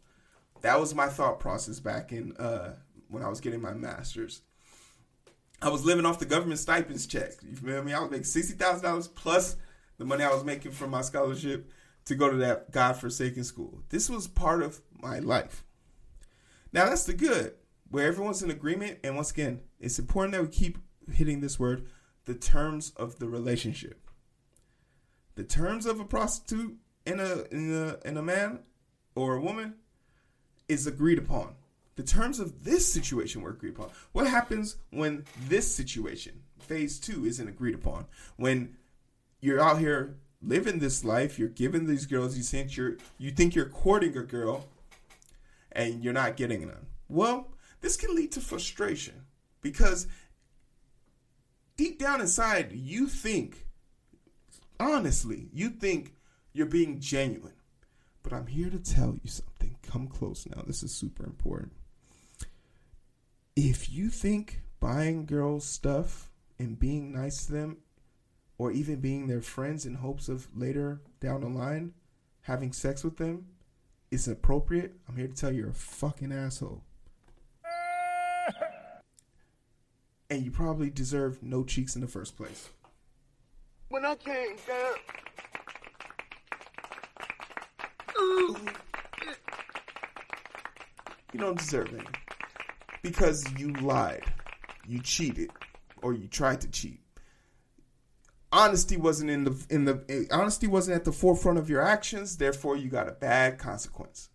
That 0.61 0.79
was 0.79 0.95
my 0.95 1.07
thought 1.07 1.39
process 1.39 1.79
back 1.79 2.11
in 2.11 2.35
uh, 2.37 2.75
when 3.09 3.23
I 3.23 3.29
was 3.29 3.39
getting 3.39 3.61
my 3.61 3.73
master's. 3.73 4.41
I 5.61 5.69
was 5.69 5.85
living 5.85 6.05
off 6.05 6.19
the 6.19 6.25
government 6.25 6.59
stipends 6.59 7.05
check. 7.05 7.31
You 7.47 7.55
feel 7.55 7.83
me? 7.83 7.93
I 7.93 7.99
was 7.99 8.11
making 8.11 8.23
sixty 8.25 8.53
thousand 8.53 8.83
dollars 8.83 9.07
plus 9.07 9.55
the 9.97 10.05
money 10.05 10.23
I 10.23 10.33
was 10.33 10.43
making 10.43 10.71
from 10.71 10.89
my 10.89 11.01
scholarship 11.01 11.69
to 12.05 12.15
go 12.15 12.29
to 12.29 12.37
that 12.37 12.71
godforsaken 12.71 13.43
school. 13.43 13.83
This 13.89 14.09
was 14.09 14.27
part 14.27 14.63
of 14.63 14.81
my 14.99 15.19
life. 15.19 15.63
Now 16.73 16.85
that's 16.85 17.03
the 17.03 17.13
good, 17.13 17.53
where 17.89 18.07
everyone's 18.07 18.43
in 18.43 18.51
agreement. 18.51 18.99
And 19.03 19.15
once 19.15 19.31
again, 19.31 19.61
it's 19.79 19.99
important 19.99 20.33
that 20.33 20.41
we 20.41 20.49
keep 20.49 20.77
hitting 21.11 21.41
this 21.41 21.59
word 21.59 21.87
the 22.25 22.35
terms 22.35 22.91
of 22.95 23.19
the 23.19 23.27
relationship. 23.27 24.09
The 25.35 25.43
terms 25.43 25.85
of 25.85 25.99
a 25.99 26.05
prostitute 26.05 26.77
and 27.05 27.19
a, 27.19 27.47
in 27.53 27.73
a, 27.73 28.07
in 28.07 28.17
a 28.17 28.21
man 28.21 28.59
or 29.15 29.35
a 29.35 29.41
woman 29.41 29.75
is 30.67 30.85
agreed 30.85 31.17
upon. 31.17 31.55
The 31.95 32.03
terms 32.03 32.39
of 32.39 32.63
this 32.63 32.91
situation 32.91 33.41
were 33.41 33.49
agreed 33.49 33.75
upon. 33.75 33.89
What 34.11 34.27
happens 34.27 34.77
when 34.91 35.25
this 35.47 35.73
situation, 35.73 36.43
phase 36.59 36.99
two, 36.99 37.25
isn't 37.25 37.47
agreed 37.47 37.75
upon? 37.75 38.05
When 38.37 38.77
you're 39.41 39.59
out 39.59 39.79
here 39.79 40.17
living 40.41 40.79
this 40.79 41.03
life, 41.03 41.37
you're 41.37 41.49
giving 41.49 41.87
these 41.87 42.05
girls, 42.05 42.37
you 42.37 42.43
think 42.43 42.77
you're 42.77 42.97
you 43.17 43.31
think 43.31 43.55
you're 43.55 43.65
courting 43.65 44.15
a 44.17 44.23
girl, 44.23 44.67
and 45.71 46.03
you're 46.03 46.13
not 46.13 46.37
getting 46.37 46.61
none. 46.61 46.85
Well, 47.09 47.51
this 47.81 47.97
can 47.97 48.15
lead 48.15 48.31
to 48.33 48.41
frustration 48.41 49.25
because 49.61 50.07
deep 51.77 51.99
down 51.99 52.21
inside, 52.21 52.71
you 52.73 53.07
think, 53.07 53.65
honestly, 54.79 55.49
you 55.53 55.69
think 55.69 56.13
you're 56.53 56.65
being 56.65 56.99
genuine. 56.99 57.53
But 58.21 58.33
I'm 58.33 58.47
here 58.47 58.69
to 58.69 58.79
tell 58.79 59.17
you 59.23 59.29
something. 59.29 59.77
Come 59.83 60.07
close 60.07 60.45
now. 60.45 60.61
This 60.67 60.83
is 60.83 60.93
super 60.93 61.23
important. 61.23 61.73
If 63.55 63.89
you 63.89 64.09
think 64.09 64.61
buying 64.79 65.25
girls 65.25 65.65
stuff 65.65 66.29
and 66.57 66.79
being 66.79 67.11
nice 67.13 67.45
to 67.45 67.53
them 67.53 67.77
or 68.57 68.71
even 68.71 68.97
being 68.97 69.27
their 69.27 69.41
friends 69.41 69.85
in 69.85 69.95
hopes 69.95 70.29
of 70.29 70.47
later 70.55 71.01
down 71.19 71.41
the 71.41 71.49
line 71.49 71.93
having 72.41 72.71
sex 72.71 73.03
with 73.03 73.17
them 73.17 73.45
is 74.11 74.27
appropriate, 74.27 74.95
I'm 75.07 75.15
here 75.15 75.27
to 75.27 75.33
tell 75.33 75.51
you 75.51 75.59
you're 75.61 75.69
a 75.69 75.73
fucking 75.73 76.31
asshole. 76.31 76.83
And 80.29 80.43
you 80.43 80.51
probably 80.51 80.89
deserve 80.89 81.41
no 81.41 81.63
cheeks 81.63 81.95
in 81.95 82.01
the 82.01 82.07
first 82.07 82.37
place. 82.37 82.69
When 83.89 84.05
I 84.05 84.15
came 84.15 84.55
down. 84.67 84.95
You 91.33 91.39
don't 91.39 91.57
deserve 91.57 91.93
any. 91.93 92.03
Because 93.01 93.45
you 93.57 93.73
lied. 93.73 94.23
You 94.87 94.99
cheated. 95.01 95.51
Or 96.01 96.13
you 96.13 96.27
tried 96.27 96.61
to 96.61 96.69
cheat. 96.69 96.99
Honesty 98.51 98.97
wasn't 98.97 99.29
in 99.29 99.43
the 99.43 99.65
in 99.69 99.85
the 99.85 100.27
honesty 100.31 100.65
wasn't 100.65 100.95
at 100.95 101.05
the 101.05 101.11
forefront 101.11 101.59
of 101.59 101.69
your 101.69 101.83
actions, 101.83 102.37
therefore 102.37 102.75
you 102.75 102.89
got 102.89 103.07
a 103.07 103.11
bad 103.11 103.59
consequence. 103.59 104.29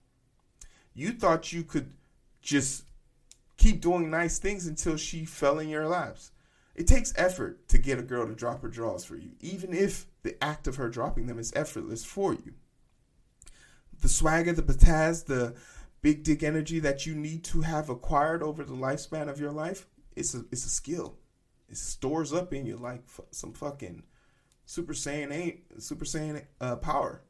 You 0.94 1.10
thought 1.10 1.52
you 1.52 1.64
could 1.64 1.92
just 2.40 2.84
keep 3.64 3.80
doing 3.80 4.10
nice 4.10 4.38
things 4.38 4.66
until 4.66 4.94
she 4.94 5.24
fell 5.24 5.58
in 5.58 5.70
your 5.70 5.88
laps. 5.88 6.32
It 6.74 6.86
takes 6.86 7.14
effort 7.16 7.66
to 7.68 7.78
get 7.78 7.98
a 7.98 8.02
girl 8.02 8.26
to 8.26 8.34
drop 8.34 8.60
her 8.60 8.68
drawers 8.68 9.06
for 9.06 9.16
you, 9.16 9.30
even 9.40 9.72
if 9.72 10.06
the 10.22 10.42
act 10.44 10.66
of 10.66 10.76
her 10.76 10.90
dropping 10.90 11.28
them 11.28 11.38
is 11.38 11.50
effortless 11.56 12.04
for 12.04 12.34
you. 12.34 12.52
The 14.02 14.08
swagger, 14.10 14.52
the 14.52 14.62
pizzazz, 14.62 15.24
the 15.24 15.54
big 16.02 16.24
dick 16.24 16.42
energy 16.42 16.78
that 16.80 17.06
you 17.06 17.14
need 17.14 17.42
to 17.44 17.62
have 17.62 17.88
acquired 17.88 18.42
over 18.42 18.64
the 18.64 18.74
lifespan 18.74 19.30
of 19.30 19.40
your 19.40 19.52
life, 19.52 19.86
it's 20.14 20.34
a 20.34 20.44
it's 20.52 20.66
a 20.66 20.68
skill. 20.68 21.16
It 21.70 21.78
stores 21.78 22.34
up 22.34 22.52
in 22.52 22.66
you 22.66 22.76
like 22.76 23.04
f- 23.06 23.24
some 23.30 23.54
fucking 23.54 24.02
Super 24.66 24.92
Saiyan 24.92 25.32
eight, 25.32 25.64
Super 25.78 26.04
Saiyan 26.04 26.44
uh, 26.60 26.76
power. 26.76 27.22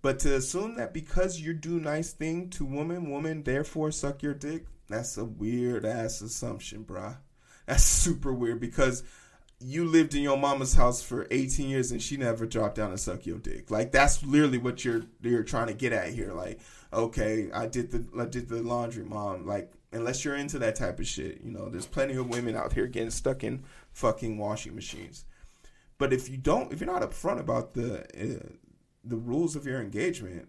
But 0.00 0.18
to 0.20 0.36
assume 0.36 0.76
that 0.76 0.94
because 0.94 1.40
you 1.40 1.52
do 1.52 1.78
nice 1.78 2.12
thing 2.12 2.48
to 2.50 2.64
woman, 2.64 3.10
woman 3.10 3.42
therefore 3.42 3.90
suck 3.90 4.22
your 4.22 4.34
dick, 4.34 4.66
that's 4.88 5.16
a 5.16 5.24
weird 5.24 5.84
ass 5.84 6.20
assumption, 6.20 6.84
bruh. 6.84 7.16
That's 7.66 7.82
super 7.84 8.32
weird 8.32 8.60
because 8.60 9.02
you 9.58 9.86
lived 9.86 10.14
in 10.14 10.22
your 10.22 10.36
mama's 10.36 10.74
house 10.74 11.02
for 11.02 11.26
18 11.30 11.68
years 11.68 11.90
and 11.90 12.02
she 12.02 12.16
never 12.16 12.46
dropped 12.46 12.76
down 12.76 12.90
and 12.90 13.00
suck 13.00 13.26
your 13.26 13.38
dick. 13.38 13.70
Like 13.70 13.90
that's 13.90 14.22
literally 14.22 14.58
what 14.58 14.84
you're 14.84 15.02
you're 15.22 15.42
trying 15.42 15.68
to 15.68 15.74
get 15.74 15.92
at 15.92 16.12
here. 16.12 16.32
Like, 16.32 16.60
okay, 16.92 17.50
I 17.52 17.66
did 17.66 17.90
the 17.90 18.04
I 18.20 18.26
did 18.26 18.48
the 18.48 18.62
laundry, 18.62 19.04
mom. 19.04 19.46
Like, 19.46 19.72
unless 19.92 20.24
you're 20.24 20.36
into 20.36 20.58
that 20.60 20.76
type 20.76 21.00
of 21.00 21.06
shit, 21.06 21.40
you 21.42 21.50
know, 21.50 21.68
there's 21.68 21.86
plenty 21.86 22.14
of 22.14 22.28
women 22.28 22.54
out 22.54 22.72
here 22.72 22.86
getting 22.86 23.10
stuck 23.10 23.42
in 23.42 23.64
fucking 23.92 24.36
washing 24.36 24.74
machines. 24.74 25.24
But 25.98 26.12
if 26.12 26.28
you 26.28 26.36
don't, 26.36 26.72
if 26.72 26.80
you're 26.80 26.92
not 26.92 27.02
upfront 27.02 27.40
about 27.40 27.72
the 27.72 28.00
uh, 28.00 28.48
the 29.04 29.16
rules 29.16 29.56
of 29.56 29.66
your 29.66 29.80
engagement, 29.80 30.48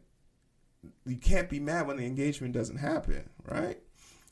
you 1.05 1.15
can't 1.15 1.49
be 1.49 1.61
mad 1.61 1.87
when 1.87 1.97
the 1.97 2.05
engagement 2.05 2.53
doesn't 2.53 2.77
happen, 2.77 3.29
right? 3.45 3.79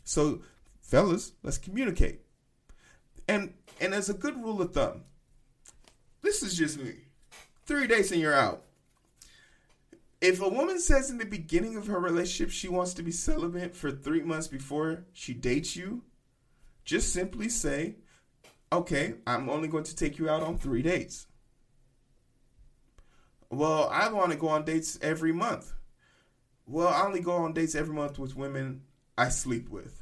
So, 0.06 0.42
fellas, 0.82 1.34
let's 1.44 1.58
communicate. 1.58 2.22
And 3.28 3.54
and 3.82 3.94
as 3.94 4.08
a 4.08 4.14
good 4.14 4.42
rule 4.42 4.62
of 4.62 4.74
thumb, 4.74 5.02
this 6.22 6.42
is 6.42 6.56
just 6.56 6.80
me. 6.80 6.94
Three 7.66 7.88
days 7.88 8.12
and 8.12 8.22
you're 8.22 8.34
out. 8.34 8.62
If 10.22 10.42
a 10.42 10.48
woman 10.48 10.80
says 10.80 11.10
in 11.10 11.18
the 11.18 11.26
beginning 11.26 11.76
of 11.76 11.88
her 11.88 12.00
relationship 12.00 12.52
she 12.52 12.70
wants 12.70 12.94
to 12.94 13.04
be 13.04 13.12
celibate 13.12 13.76
for 13.76 13.92
three 13.92 14.22
months 14.22 14.48
before 14.48 15.06
she 15.12 15.34
dates 15.34 15.76
you, 15.76 16.04
just 16.86 17.12
simply 17.12 17.50
say, 17.50 17.96
okay, 18.72 19.16
I'm 19.26 19.50
only 19.50 19.68
going 19.68 19.84
to 19.86 19.96
take 19.96 20.18
you 20.20 20.30
out 20.30 20.44
on 20.44 20.58
three 20.58 20.84
dates. 20.84 21.28
Well, 23.50 23.90
I 23.92 24.10
want 24.10 24.32
to 24.32 24.38
go 24.38 24.50
on 24.50 24.66
dates 24.66 25.00
every 25.02 25.32
month. 25.32 25.74
Well, 26.68 26.88
I 26.88 27.06
only 27.06 27.22
go 27.22 27.34
on 27.34 27.54
dates 27.54 27.76
every 27.76 27.94
month 27.94 28.20
with 28.20 28.36
women 28.36 28.82
I 29.18 29.30
sleep 29.30 29.70
with. 29.70 30.02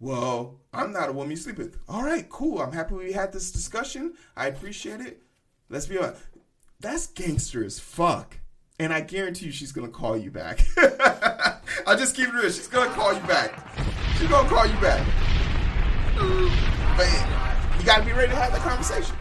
Well, 0.00 0.60
I'm 0.72 0.92
not 0.92 1.08
a 1.08 1.12
woman 1.12 1.32
you 1.32 1.36
sleep 1.36 1.58
with. 1.58 1.78
All 1.88 2.02
right, 2.04 2.28
cool. 2.28 2.60
I'm 2.60 2.72
happy 2.72 2.94
we 2.94 3.12
had 3.12 3.32
this 3.32 3.50
discussion. 3.50 4.14
I 4.36 4.46
appreciate 4.46 5.00
it. 5.00 5.22
Let's 5.68 5.86
be 5.86 5.98
honest. 5.98 6.22
That's 6.80 7.08
gangster 7.08 7.64
as 7.64 7.78
fuck. 7.78 8.38
And 8.78 8.92
I 8.92 9.00
guarantee 9.00 9.46
you 9.46 9.52
she's 9.52 9.72
gonna 9.72 9.88
call 9.88 10.16
you 10.16 10.30
back. 10.30 10.60
I'll 11.86 11.98
just 11.98 12.14
keep 12.14 12.28
it 12.28 12.34
real. 12.34 12.44
She's 12.44 12.68
gonna 12.68 12.90
call 12.90 13.12
you 13.12 13.20
back. 13.20 13.76
She's 14.18 14.28
gonna 14.28 14.48
call 14.48 14.66
you 14.66 14.80
back. 14.80 15.04
But 16.96 17.78
you 17.78 17.84
gotta 17.84 18.04
be 18.04 18.12
ready 18.12 18.28
to 18.28 18.36
have 18.36 18.52
that 18.52 18.60
conversation. 18.62 19.16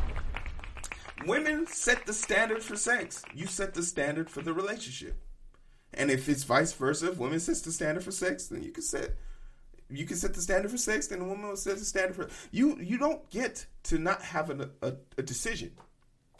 Women 1.26 1.66
set 1.66 2.06
the 2.06 2.14
standard 2.14 2.62
for 2.62 2.76
sex. 2.76 3.24
You 3.34 3.48
set 3.48 3.74
the 3.74 3.82
standard 3.82 4.30
for 4.30 4.42
the 4.42 4.54
relationship. 4.54 5.20
And 5.98 6.12
if 6.12 6.30
it's 6.30 6.44
vice 6.44 6.74
versa, 6.74 7.12
if 7.12 7.18
women 7.18 7.40
set 7.40 7.58
the 7.58 7.72
standard 7.72 8.04
for 8.04 8.12
sex, 8.12 8.48
then 8.48 8.64
you 8.64 8.72
can 8.72 8.84
set 8.84 9.12
you 9.90 10.06
can 10.06 10.18
set 10.18 10.34
the 10.34 10.42
standard 10.42 10.70
for 10.70 10.78
sex, 10.78 11.08
then 11.08 11.20
the 11.20 11.26
woman 11.26 11.48
will 11.48 11.56
set 11.56 11.78
the 11.78 11.86
standard 11.86 12.16
for 12.16 12.30
you. 12.52 12.78
You 12.80 12.98
don't 12.98 13.28
get 13.30 13.66
to 13.84 13.98
not 13.98 14.22
have 14.22 14.50
a, 14.50 14.70
a, 14.82 14.94
a 15.18 15.24
decision. 15.24 15.72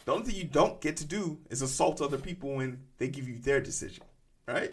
The 0.04 0.12
only 0.12 0.26
thing 0.26 0.36
you 0.36 0.44
don't 0.44 0.80
get 0.80 0.96
to 0.98 1.04
do 1.04 1.38
is 1.50 1.62
assault 1.62 2.00
other 2.00 2.18
people 2.18 2.54
when 2.54 2.80
they 2.98 3.08
give 3.08 3.28
you 3.28 3.38
their 3.38 3.60
decision, 3.60 4.04
right? 4.46 4.72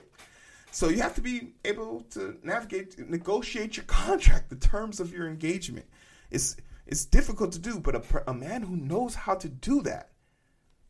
So 0.72 0.90
you 0.90 1.02
have 1.02 1.16
to 1.16 1.22
be 1.22 1.54
able 1.64 2.02
to 2.12 2.38
navigate, 2.44 2.98
negotiate 3.10 3.78
your 3.78 3.86
contract, 3.86 4.50
the 4.50 4.58
terms 4.58 5.00
of 5.00 5.14
your 5.14 5.28
engagement. 5.28 5.86
It's 6.32 6.58
it's 6.86 7.06
difficult 7.06 7.52
to 7.54 7.60
do, 7.60 7.80
but 7.80 7.96
a, 7.96 8.30
a 8.30 8.34
man 8.34 8.62
who 8.62 8.76
knows 8.76 9.16
how 9.16 9.36
to 9.36 9.50
do 9.50 9.82
that 9.84 10.10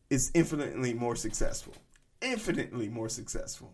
is 0.09 0.31
infinitely 0.33 0.93
more 0.93 1.15
successful. 1.15 1.73
Infinitely 2.21 2.89
more 2.89 3.09
successful. 3.09 3.73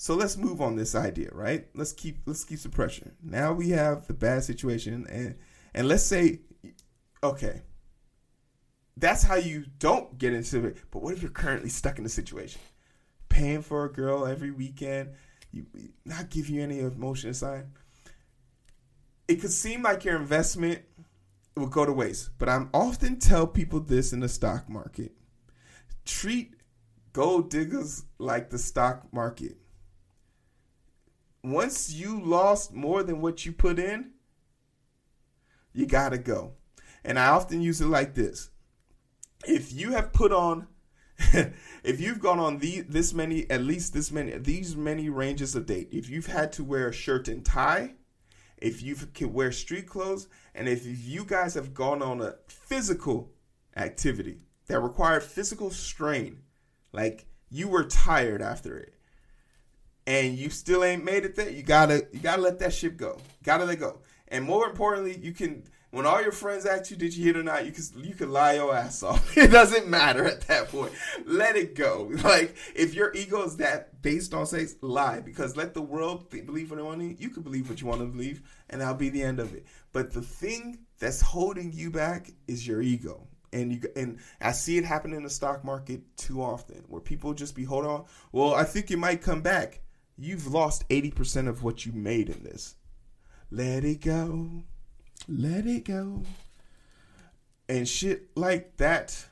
So 0.00 0.14
let's 0.14 0.36
move 0.36 0.62
on 0.62 0.76
this 0.76 0.94
idea, 0.94 1.30
right? 1.32 1.66
Let's 1.74 1.92
keep 1.92 2.20
let's 2.24 2.44
keep 2.44 2.60
the 2.60 2.68
pressure. 2.68 3.14
Now 3.20 3.52
we 3.52 3.70
have 3.70 4.06
the 4.06 4.14
bad 4.14 4.44
situation, 4.44 5.08
and 5.10 5.34
and 5.74 5.88
let's 5.88 6.04
say, 6.04 6.38
okay, 7.20 7.62
that's 8.96 9.24
how 9.24 9.34
you 9.34 9.64
don't 9.80 10.16
get 10.16 10.32
into 10.32 10.66
it. 10.66 10.76
But 10.92 11.02
what 11.02 11.14
if 11.14 11.22
you're 11.22 11.32
currently 11.32 11.68
stuck 11.68 11.98
in 11.98 12.06
a 12.06 12.08
situation, 12.08 12.60
paying 13.28 13.60
for 13.60 13.84
a 13.84 13.92
girl 13.92 14.24
every 14.24 14.52
weekend, 14.52 15.14
you 15.50 15.66
not 16.04 16.30
give 16.30 16.48
you 16.48 16.62
any 16.62 16.78
emotion 16.78 17.30
aside? 17.30 17.66
It 19.26 19.40
could 19.40 19.50
seem 19.50 19.82
like 19.82 20.04
your 20.04 20.14
investment 20.14 20.80
will 21.56 21.66
go 21.66 21.84
to 21.84 21.92
waste, 21.92 22.30
but 22.38 22.48
I'm 22.48 22.70
often 22.72 23.18
tell 23.18 23.48
people 23.48 23.80
this 23.80 24.12
in 24.12 24.20
the 24.20 24.28
stock 24.28 24.68
market: 24.68 25.10
treat 26.04 26.54
gold 27.12 27.50
diggers 27.50 28.04
like 28.20 28.50
the 28.50 28.58
stock 28.58 29.12
market 29.12 29.56
once 31.42 31.92
you 31.92 32.20
lost 32.20 32.72
more 32.72 33.02
than 33.02 33.20
what 33.20 33.46
you 33.46 33.52
put 33.52 33.78
in, 33.78 34.10
you 35.72 35.86
got 35.86 36.10
to 36.10 36.18
go. 36.18 36.52
And 37.04 37.18
I 37.18 37.28
often 37.28 37.60
use 37.60 37.80
it 37.80 37.86
like 37.86 38.14
this. 38.14 38.50
If 39.46 39.72
you 39.72 39.92
have 39.92 40.12
put 40.12 40.32
on 40.32 40.66
if 41.82 42.00
you've 42.00 42.20
gone 42.20 42.38
on 42.38 42.58
the 42.58 42.80
this 42.82 43.12
many 43.12 43.48
at 43.50 43.60
least 43.60 43.92
this 43.92 44.12
many 44.12 44.38
these 44.38 44.76
many 44.76 45.08
ranges 45.08 45.56
of 45.56 45.66
date, 45.66 45.88
if 45.90 46.08
you've 46.08 46.26
had 46.26 46.52
to 46.52 46.64
wear 46.64 46.88
a 46.88 46.92
shirt 46.92 47.26
and 47.26 47.44
tie, 47.44 47.94
if 48.56 48.82
you 48.82 48.94
can 48.94 49.32
wear 49.32 49.50
street 49.50 49.86
clothes, 49.86 50.28
and 50.54 50.68
if 50.68 50.84
you 50.84 51.24
guys 51.24 51.54
have 51.54 51.74
gone 51.74 52.02
on 52.02 52.20
a 52.20 52.36
physical 52.46 53.32
activity 53.76 54.46
that 54.66 54.80
required 54.80 55.22
physical 55.22 55.70
strain, 55.70 56.38
like 56.92 57.26
you 57.50 57.68
were 57.68 57.84
tired 57.84 58.40
after 58.40 58.78
it, 58.78 58.94
and 60.08 60.38
you 60.38 60.48
still 60.48 60.84
ain't 60.84 61.04
made 61.04 61.26
it 61.26 61.36
there, 61.36 61.50
you 61.50 61.62
gotta 61.62 62.06
you 62.12 62.18
gotta 62.20 62.40
let 62.40 62.58
that 62.60 62.72
ship 62.72 62.96
go. 62.96 63.18
Gotta 63.44 63.66
let 63.66 63.78
go. 63.78 63.98
And 64.28 64.42
more 64.42 64.66
importantly, 64.66 65.18
you 65.18 65.32
can 65.32 65.64
when 65.90 66.06
all 66.06 66.22
your 66.22 66.32
friends 66.32 66.64
ask 66.64 66.90
you 66.90 66.96
did 66.96 67.14
you 67.14 67.26
hit 67.26 67.36
or 67.36 67.42
not, 67.42 67.66
you 67.66 67.72
can 67.72 67.84
you 68.02 68.14
can 68.14 68.32
lie 68.32 68.54
your 68.54 68.74
ass 68.74 69.02
off. 69.02 69.36
It 69.36 69.48
doesn't 69.50 69.86
matter 69.86 70.24
at 70.24 70.40
that 70.48 70.70
point. 70.70 70.94
Let 71.26 71.56
it 71.56 71.74
go. 71.74 72.10
Like 72.24 72.56
if 72.74 72.94
your 72.94 73.14
ego 73.14 73.42
is 73.44 73.58
that 73.58 74.00
based 74.00 74.32
on 74.32 74.46
sex, 74.46 74.76
lie 74.80 75.20
because 75.20 75.58
let 75.58 75.74
the 75.74 75.82
world 75.82 76.30
believe 76.30 76.70
what 76.70 76.76
they 76.76 76.82
want. 76.82 77.00
To. 77.00 77.22
You 77.22 77.28
can 77.28 77.42
believe 77.42 77.68
what 77.68 77.82
you 77.82 77.86
want 77.86 78.00
to 78.00 78.06
believe, 78.06 78.40
and 78.70 78.80
that'll 78.80 78.94
be 78.94 79.10
the 79.10 79.22
end 79.22 79.38
of 79.38 79.54
it. 79.54 79.66
But 79.92 80.14
the 80.14 80.22
thing 80.22 80.78
that's 80.98 81.20
holding 81.20 81.70
you 81.70 81.90
back 81.90 82.30
is 82.46 82.66
your 82.66 82.80
ego. 82.80 83.26
And 83.52 83.72
you 83.72 83.80
and 83.94 84.20
I 84.40 84.52
see 84.52 84.78
it 84.78 84.84
happen 84.86 85.12
in 85.12 85.22
the 85.22 85.30
stock 85.30 85.64
market 85.66 86.00
too 86.16 86.42
often, 86.42 86.82
where 86.88 87.02
people 87.02 87.34
just 87.34 87.54
be 87.54 87.64
hold 87.64 87.84
on. 87.84 88.06
Well, 88.32 88.54
I 88.54 88.64
think 88.64 88.90
it 88.90 88.98
might 88.98 89.20
come 89.20 89.42
back 89.42 89.80
you've 90.18 90.48
lost 90.48 90.88
80% 90.88 91.48
of 91.48 91.62
what 91.62 91.86
you 91.86 91.92
made 91.92 92.28
in 92.28 92.42
this. 92.42 92.74
Let 93.50 93.84
it 93.84 94.00
go. 94.02 94.64
Let 95.28 95.66
it 95.66 95.84
go. 95.84 96.22
And 97.68 97.88
shit 97.88 98.36
like 98.36 98.76
that, 98.78 99.26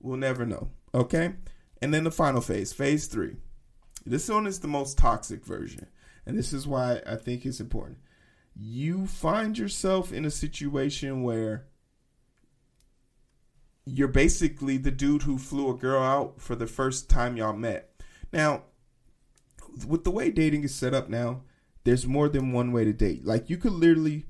we'll 0.00 0.16
never 0.16 0.46
know. 0.46 0.70
Okay? 0.94 1.34
And 1.82 1.92
then 1.92 2.04
the 2.04 2.10
final 2.10 2.40
phase, 2.40 2.72
phase 2.72 3.06
three. 3.06 3.36
This 4.06 4.28
one 4.28 4.46
is 4.46 4.60
the 4.60 4.68
most 4.68 4.96
toxic 4.98 5.44
version. 5.44 5.86
And 6.26 6.38
this 6.38 6.52
is 6.52 6.66
why 6.66 7.02
I 7.06 7.16
think 7.16 7.44
it's 7.44 7.60
important. 7.60 7.98
you 8.56 9.06
find 9.06 9.56
yourself 9.56 10.12
in 10.12 10.24
a 10.24 10.30
situation 10.30 11.22
where 11.22 11.66
you're 13.86 14.08
basically 14.08 14.76
the 14.76 14.90
dude 14.90 15.22
who 15.22 15.38
flew 15.38 15.70
a 15.70 15.76
girl 15.76 16.02
out 16.02 16.40
for 16.40 16.54
the 16.54 16.66
first 16.66 17.08
time 17.08 17.36
y'all 17.36 17.54
met. 17.54 17.90
Now, 18.32 18.64
with 19.86 20.04
the 20.04 20.10
way 20.10 20.30
dating 20.30 20.64
is 20.64 20.74
set 20.74 20.94
up 20.94 21.08
now, 21.08 21.42
there's 21.84 22.06
more 22.06 22.28
than 22.28 22.52
one 22.52 22.72
way 22.72 22.84
to 22.84 22.92
date. 22.92 23.24
Like 23.24 23.50
you 23.50 23.56
could 23.56 23.72
literally 23.72 24.26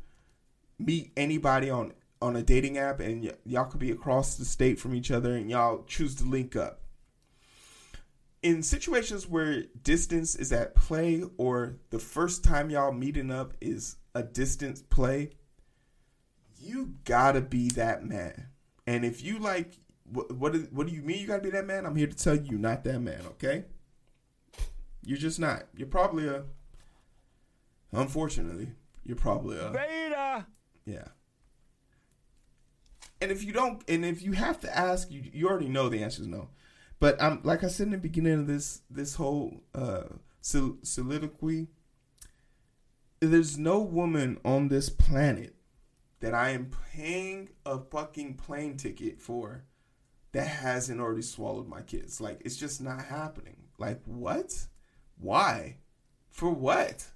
meet 0.78 1.12
anybody 1.16 1.70
on 1.70 1.92
on 2.22 2.36
a 2.36 2.42
dating 2.42 2.76
app 2.76 3.00
and 3.00 3.24
y- 3.24 3.32
y'all 3.44 3.64
could 3.64 3.80
be 3.80 3.90
across 3.90 4.36
the 4.36 4.44
state 4.44 4.78
from 4.78 4.94
each 4.94 5.10
other 5.10 5.34
and 5.34 5.50
y'all 5.50 5.84
choose 5.84 6.14
to 6.16 6.24
link 6.24 6.54
up. 6.54 6.82
In 8.42 8.62
situations 8.62 9.26
where 9.26 9.64
distance 9.82 10.34
is 10.34 10.52
at 10.52 10.74
play 10.74 11.24
or 11.36 11.76
the 11.90 11.98
first 11.98 12.44
time 12.44 12.70
y'all 12.70 12.92
meeting 12.92 13.30
up 13.30 13.54
is 13.60 13.96
a 14.14 14.22
distance 14.22 14.82
play, 14.82 15.32
you 16.58 16.94
gotta 17.04 17.40
be 17.40 17.68
that 17.70 18.04
man. 18.04 18.48
And 18.86 19.04
if 19.04 19.22
you 19.22 19.38
like, 19.38 19.78
what 20.04 20.32
what, 20.32 20.54
is, 20.54 20.68
what 20.70 20.86
do 20.86 20.92
you 20.92 21.02
mean 21.02 21.20
you 21.20 21.26
gotta 21.26 21.42
be 21.42 21.50
that 21.50 21.66
man? 21.66 21.86
I'm 21.86 21.96
here 21.96 22.06
to 22.06 22.16
tell 22.16 22.34
you, 22.34 22.52
you're 22.52 22.58
not 22.58 22.84
that 22.84 23.00
man. 23.00 23.22
Okay, 23.26 23.64
you're 25.02 25.18
just 25.18 25.38
not. 25.38 25.64
You're 25.74 25.88
probably 25.88 26.26
a. 26.28 26.44
Unfortunately, 27.92 28.72
you're 29.04 29.16
probably 29.16 29.58
a 29.58 29.70
Beta. 29.70 30.46
yeah. 30.84 31.08
And 33.20 33.30
if 33.30 33.44
you 33.44 33.52
don't, 33.52 33.82
and 33.88 34.04
if 34.04 34.22
you 34.22 34.32
have 34.32 34.60
to 34.60 34.76
ask, 34.76 35.10
you 35.10 35.22
you 35.32 35.48
already 35.48 35.68
know 35.68 35.88
the 35.88 36.02
answer 36.02 36.22
is 36.22 36.28
no. 36.28 36.48
But 37.00 37.20
I'm 37.22 37.40
like 37.42 37.64
I 37.64 37.68
said 37.68 37.86
in 37.86 37.92
the 37.92 37.98
beginning 37.98 38.34
of 38.34 38.46
this 38.46 38.82
this 38.90 39.14
whole 39.16 39.62
uh, 39.74 40.04
sol- 40.40 40.78
soliloquy. 40.82 41.68
There's 43.20 43.58
no 43.58 43.80
woman 43.80 44.38
on 44.44 44.68
this 44.68 44.88
planet 44.88 45.54
that 46.20 46.32
I 46.32 46.50
am 46.50 46.70
paying 46.94 47.50
a 47.66 47.78
fucking 47.78 48.34
plane 48.34 48.76
ticket 48.78 49.20
for 49.20 49.64
that 50.32 50.46
hasn't 50.46 51.00
already 51.00 51.22
swallowed 51.22 51.68
my 51.68 51.82
kids. 51.82 52.20
Like 52.20 52.40
it's 52.44 52.56
just 52.56 52.80
not 52.80 53.04
happening. 53.04 53.56
Like 53.78 54.00
what? 54.04 54.66
Why? 55.20 55.76
For 56.30 56.50
what? 56.50 57.06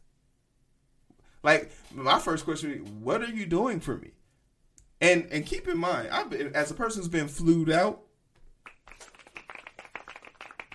Like 1.43 1.73
my 1.93 2.19
first 2.19 2.45
question, 2.45 3.01
what 3.03 3.23
are 3.23 3.31
you 3.31 3.47
doing 3.47 3.81
for 3.81 3.97
me? 3.97 4.13
And 5.01 5.29
and 5.31 5.45
keep 5.45 5.69
in 5.69 5.79
mind, 5.79 6.09
I've 6.11 6.31
been 6.31 6.55
as 6.55 6.71
a 6.71 6.75
person 6.75 7.03
who's 7.03 7.09
been 7.09 7.29
flewed 7.29 7.71
out. 7.71 8.01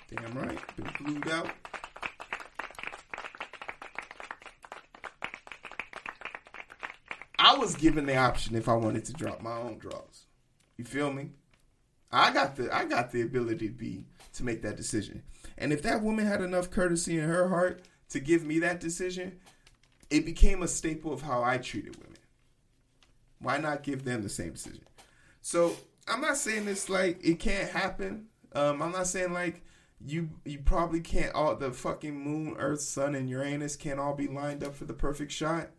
Damn 0.10 0.34
right, 0.38 0.76
been 0.76 0.86
flewed 0.86 1.30
out. 1.30 1.50
I 7.38 7.58
was 7.58 7.76
given 7.76 8.06
the 8.06 8.18
option 8.18 8.56
if 8.56 8.68
I 8.68 8.74
wanted 8.74 9.06
to 9.06 9.14
drop 9.14 9.42
my 9.42 9.58
own 9.58 9.78
draws. 9.80 10.26
You 10.78 10.86
feel 10.86 11.12
me? 11.12 11.32
I 12.12 12.32
got 12.32 12.56
the 12.56 12.74
I 12.76 12.86
got 12.86 13.12
the 13.12 13.22
ability 13.22 13.70
to 13.70 13.74
be 13.74 14.06
to 14.34 14.44
make 14.44 14.62
that 14.62 14.78
decision. 14.78 15.24
And 15.60 15.74
if 15.74 15.84
that 15.84 16.02
woman 16.02 16.26
had 16.26 16.42
enough 16.42 16.72
courtesy 16.72 17.20
in 17.20 17.28
her 17.28 17.50
heart 17.50 17.82
to 18.10 18.20
give 18.20 18.46
me 18.46 18.60
that 18.60 18.80
decision, 18.80 19.40
it 20.10 20.26
became 20.26 20.64
a 20.64 20.68
staple 20.68 21.14
of 21.14 21.22
how 21.22 21.44
I 21.44 21.58
treated 21.58 21.98
women. 21.98 22.18
Why 23.40 23.58
not 23.58 23.84
give 23.84 24.06
them 24.06 24.24
the 24.24 24.30
same 24.30 24.54
decision? 24.54 24.86
So 25.42 25.76
I'm 26.08 26.22
not 26.22 26.38
saying 26.38 26.66
this 26.66 26.90
like 26.90 27.20
it 27.24 27.40
can't 27.40 27.70
happen. 27.70 28.28
Um, 28.54 28.82
I'm 28.82 28.94
not 28.94 29.08
saying 29.08 29.34
like 29.34 29.62
you 30.06 30.30
you 30.46 30.60
probably 30.60 31.02
can't 31.02 31.36
all 31.36 31.56
the 31.56 31.72
fucking 31.72 32.18
moon, 32.18 32.56
earth, 32.58 32.82
sun, 32.82 33.14
and 33.14 33.30
Uranus 33.30 33.76
can't 33.76 34.00
all 34.00 34.16
be 34.16 34.28
lined 34.28 34.64
up 34.64 34.76
for 34.76 34.86
the 34.86 34.94
perfect 34.94 35.32
shot. 35.32 35.70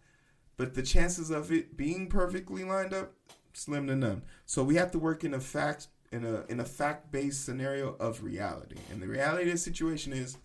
But 0.56 0.74
the 0.74 0.82
chances 0.82 1.30
of 1.30 1.50
it 1.50 1.76
being 1.76 2.06
perfectly 2.06 2.64
lined 2.64 2.92
up, 2.92 3.14
slim 3.54 3.86
to 3.86 3.96
none. 3.96 4.22
So 4.44 4.62
we 4.62 4.76
have 4.76 4.90
to 4.92 4.98
work 4.98 5.24
in 5.24 5.32
a 5.32 5.40
fact 5.40 5.88
in 6.12 6.24
a 6.24 6.44
in 6.48 6.60
a 6.60 6.64
fact 6.64 7.12
based 7.12 7.44
scenario 7.44 7.96
of 8.00 8.22
reality. 8.22 8.76
And 8.90 9.02
the 9.02 9.08
reality 9.08 9.44
of 9.44 9.52
the 9.52 9.58
situation 9.58 10.12
is 10.12 10.36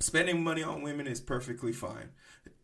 spending 0.00 0.42
money 0.42 0.62
on 0.62 0.82
women 0.82 1.06
is 1.06 1.20
perfectly 1.20 1.72
fine. 1.72 2.10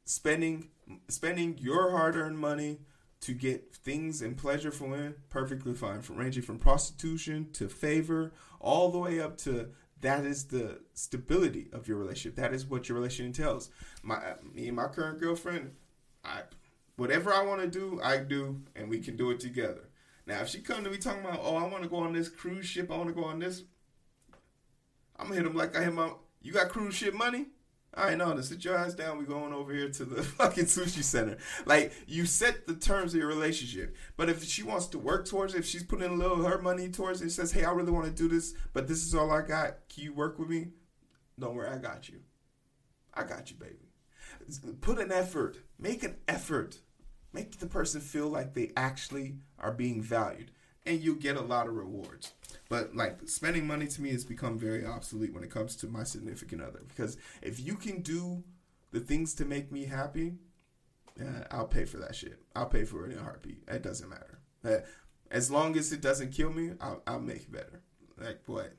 Spending 0.05 0.68
spending 1.09 1.59
your 1.59 1.90
hard 1.90 2.16
earned 2.16 2.38
money 2.38 2.79
to 3.20 3.33
get 3.33 3.74
things 3.74 4.22
and 4.22 4.37
pleasure 4.37 4.70
for 4.70 4.88
women, 4.88 5.14
perfectly 5.29 5.74
fine. 5.74 6.00
From 6.00 6.16
ranging 6.16 6.42
from 6.42 6.59
prostitution 6.59 7.48
to 7.53 7.68
favor, 7.68 8.33
all 8.61 8.90
the 8.90 8.98
way 8.98 9.20
up 9.20 9.37
to 9.38 9.68
that 10.00 10.24
is 10.24 10.44
the 10.44 10.81
stability 10.94 11.68
of 11.72 11.87
your 11.87 11.98
relationship. 11.98 12.37
That 12.37 12.55
is 12.55 12.64
what 12.64 12.88
your 12.88 12.96
relationship 12.96 13.38
entails. 13.38 13.70
My 14.03 14.35
me 14.55 14.68
and 14.68 14.76
my 14.76 14.87
current 14.87 15.20
girlfriend, 15.20 15.72
I 16.24 16.42
whatever 16.96 17.33
I 17.33 17.42
want 17.44 17.61
to 17.61 17.66
do, 17.66 18.00
I 18.03 18.18
do, 18.18 18.62
and 18.74 18.88
we 18.88 19.00
can 19.00 19.16
do 19.16 19.31
it 19.31 19.40
together. 19.40 19.89
Now, 20.26 20.40
if 20.40 20.48
she 20.48 20.61
come 20.61 20.85
to 20.85 20.90
me 20.90 20.98
talking 20.98 21.24
about, 21.24 21.40
oh, 21.42 21.56
I 21.56 21.66
want 21.66 21.83
to 21.83 21.88
go 21.88 21.96
on 21.96 22.12
this 22.12 22.28
cruise 22.28 22.66
ship, 22.66 22.90
I 22.90 22.96
want 22.96 23.09
to 23.09 23.14
go 23.14 23.24
on 23.24 23.38
this, 23.38 23.64
I'm 25.16 25.26
gonna 25.26 25.37
hit 25.37 25.46
him 25.46 25.54
like 25.54 25.76
I 25.76 25.85
hit 25.85 25.92
my. 25.92 26.12
You 26.40 26.52
got 26.52 26.70
cruise 26.70 26.94
ship 26.94 27.14
money? 27.14 27.46
All 27.94 28.04
right, 28.04 28.16
no, 28.16 28.35
to 28.35 28.42
sit 28.42 28.64
your 28.64 28.78
ass 28.78 28.94
down. 28.94 29.18
We 29.18 29.24
going 29.24 29.52
over 29.52 29.74
here 29.74 29.90
to 29.90 30.04
the 30.04 30.22
fucking 30.38 30.64
sushi 30.64 31.02
center. 31.02 31.37
Like 31.66 31.92
you 32.06 32.24
set 32.24 32.66
the 32.66 32.74
terms 32.74 33.12
of 33.12 33.18
your 33.18 33.28
relationship. 33.28 33.96
But 34.16 34.30
if 34.30 34.44
she 34.44 34.62
wants 34.62 34.87
to 34.88 34.98
work 34.98 35.26
towards 35.26 35.54
it, 35.54 35.59
if 35.59 35.66
she's 35.66 35.83
putting 35.83 36.09
a 36.09 36.14
little 36.14 36.44
of 36.44 36.50
her 36.50 36.62
money 36.62 36.88
towards 36.88 37.20
it, 37.20 37.24
and 37.24 37.33
says, 37.33 37.52
"Hey, 37.52 37.64
I 37.64 37.72
really 37.72 37.90
want 37.90 38.06
to 38.06 38.12
do 38.12 38.28
this, 38.28 38.54
but 38.72 38.88
this 38.88 39.04
is 39.04 39.14
all 39.14 39.30
I 39.30 39.42
got. 39.42 39.88
Can 39.88 40.04
you 40.04 40.14
work 40.14 40.38
with 40.38 40.48
me?" 40.48 40.68
Don't 41.38 41.54
worry, 41.54 41.68
I 41.68 41.78
got 41.78 42.09
you. 42.09 42.20
I 43.12 43.24
got 43.24 43.50
you, 43.50 43.56
baby. 43.56 43.90
Put 44.80 44.98
an 44.98 45.12
effort. 45.12 45.59
Make 45.78 46.02
an 46.02 46.16
effort. 46.28 46.78
Make 47.33 47.59
the 47.59 47.66
person 47.66 48.01
feel 48.01 48.29
like 48.29 48.55
they 48.55 48.73
actually 48.77 49.37
are 49.59 49.73
being 49.73 50.03
valued, 50.03 50.51
and 50.85 51.01
you'll 51.01 51.14
get 51.16 51.37
a 51.37 51.43
lot 51.43 51.69
of 51.69 51.75
rewards. 51.75 52.33
But 52.69 52.95
like 52.95 53.29
spending 53.29 53.66
money 53.66 53.87
to 53.87 54.03
me 54.03 54.11
has 54.11 54.25
become 54.25 54.59
very 54.59 54.85
obsolete 54.85 55.33
when 55.33 55.45
it 55.45 55.51
comes 55.51 55.77
to 55.77 55.87
my 55.87 56.05
significant 56.05 56.62
other. 56.62 56.81
Because 56.88 57.16
if 57.43 57.61
you 57.61 57.75
can 57.77 58.03
do 58.03 58.43
the 58.93 59.01
things 59.01 59.35
to 59.35 59.45
make 59.45 59.71
me 59.71 59.85
happy, 59.85 60.35
uh, 61.21 61.45
I'll 61.51 61.66
pay 61.66 61.85
for 61.85 61.99
that 61.99 62.14
shit. 62.14 62.40
I'll 62.57 62.66
pay 62.66 62.85
for 62.85 63.07
it 63.07 63.12
in 63.12 63.19
a 63.19 63.23
heartbeat. 63.23 63.62
It 63.69 63.83
doesn't 63.83 64.09
matter. 64.09 64.38
Uh, 64.64 64.79
as 65.31 65.51
long 65.51 65.77
as 65.77 65.93
it 65.93 66.01
doesn't 66.01 66.33
kill 66.33 66.51
me, 66.51 66.73
I'll, 66.81 67.03
I'll 67.07 67.21
make 67.21 67.43
it 67.43 67.53
better. 67.53 67.83
Like 68.19 68.40
what? 68.47 68.73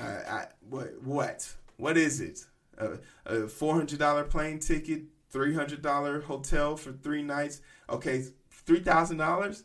I, 0.00 0.04
I 0.04 0.46
what 0.68 1.02
what 1.02 1.54
what 1.76 1.96
is 1.96 2.20
it? 2.20 2.44
Uh, 2.78 2.96
a 3.26 3.48
hundred 3.72 3.98
dollar 3.98 4.24
plane 4.24 4.58
ticket, 4.58 5.02
three 5.34 5.52
hundred 5.52 5.82
dollar 5.82 6.20
hotel 6.22 6.76
for 6.76 6.92
three 6.92 7.22
nights. 7.22 7.60
Okay, 7.90 8.24
three 8.50 8.80
thousand 8.80 9.18
dollars. 9.18 9.64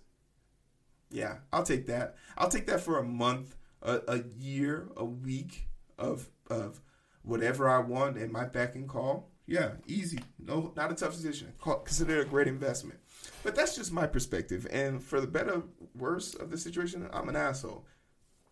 Yeah, 1.12 1.38
I'll 1.54 1.64
take 1.64 1.86
that. 1.86 2.16
I'll 2.38 2.50
take 2.50 2.68
that 2.68 2.82
for 2.82 2.98
a 2.98 3.04
month, 3.04 3.56
a, 3.82 4.02
a 4.08 4.24
year, 4.38 4.90
a 4.98 5.06
week 5.06 5.68
of 5.98 6.28
of 6.50 6.82
whatever 7.22 7.70
I 7.70 7.80
want 7.80 8.18
and 8.18 8.34
my 8.34 8.46
back 8.46 8.76
and 8.76 8.90
call. 8.90 9.30
Yeah, 9.46 9.74
easy. 9.88 10.20
No, 10.38 10.74
not 10.76 10.92
a 10.92 10.96
tough 10.96 11.14
decision. 11.14 11.54
Consider 11.62 12.20
it 12.20 12.28
a 12.28 12.30
great 12.30 12.48
investment. 12.48 13.00
But 13.44 13.56
that's 13.56 13.76
just 13.76 13.92
my 13.92 14.06
perspective. 14.06 14.68
And 14.72 15.02
for 15.02 15.22
the 15.22 15.28
better, 15.28 15.64
worse 15.96 16.36
of 16.36 16.52
the 16.52 16.58
situation, 16.58 17.08
I'm 17.12 17.30
an 17.30 17.36
asshole. 17.36 17.86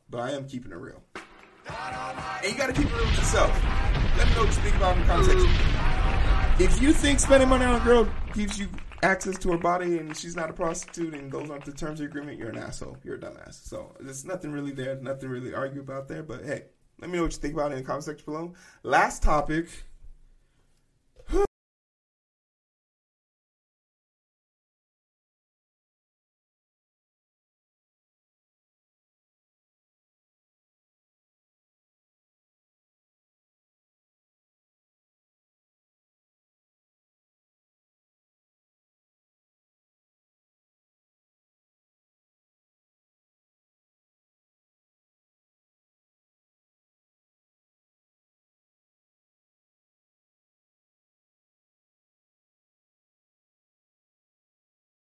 But 0.10 0.22
I 0.22 0.32
am 0.32 0.48
keeping 0.48 0.72
it 0.72 0.78
real. 0.78 1.04
And 1.68 2.52
you 2.52 2.58
got 2.58 2.68
to 2.68 2.74
keep 2.74 2.88
it 2.88 2.96
real 2.96 3.06
with 3.06 3.18
yourself. 3.18 3.64
Let 4.18 4.28
me 4.28 4.34
know 4.34 4.46
what 4.46 4.48
you 4.48 4.62
think 4.64 4.76
about 4.76 4.96
in 4.98 5.02
the 5.02 5.08
context. 5.08 5.97
If 6.60 6.82
you 6.82 6.91
think 6.91 7.20
spending 7.20 7.50
money 7.50 7.65
on 7.65 7.80
a 7.80 7.84
girl 7.84 8.10
gives 8.34 8.58
you 8.58 8.67
access 9.04 9.38
to 9.38 9.52
her 9.52 9.60
body 9.60 10.00
and 10.00 10.17
she's 10.17 10.36
not 10.36 10.50
a 10.50 10.54
prostitute 10.54 11.13
and 11.13 11.32
those 11.32 11.52
aren't 11.52 11.65
the 11.65 11.72
terms 11.72 12.00
of 12.00 12.08
agreement, 12.08 12.39
you're 12.39 12.50
an 12.50 12.58
asshole. 12.58 12.98
You're 13.04 13.17
a 13.17 13.20
dumbass. 13.20 13.63
So 13.67 13.96
there's 14.00 14.26
nothing 14.26 14.52
really 14.52 14.72
there, 14.72 14.96
nothing 14.96 15.30
really 15.30 15.54
argue 15.54 15.82
about 15.82 16.08
there. 16.08 16.24
But 16.24 16.43
hey, 16.46 16.63
let 17.00 17.12
me 17.12 17.17
know 17.17 17.26
what 17.26 17.34
you 17.34 17.38
think 17.38 17.54
about 17.54 17.72
it 17.72 17.76
in 17.76 17.82
the 17.82 17.86
comment 17.86 18.06
section 18.06 18.26
below. 18.26 18.56
Last 18.82 19.22
topic 19.22 19.67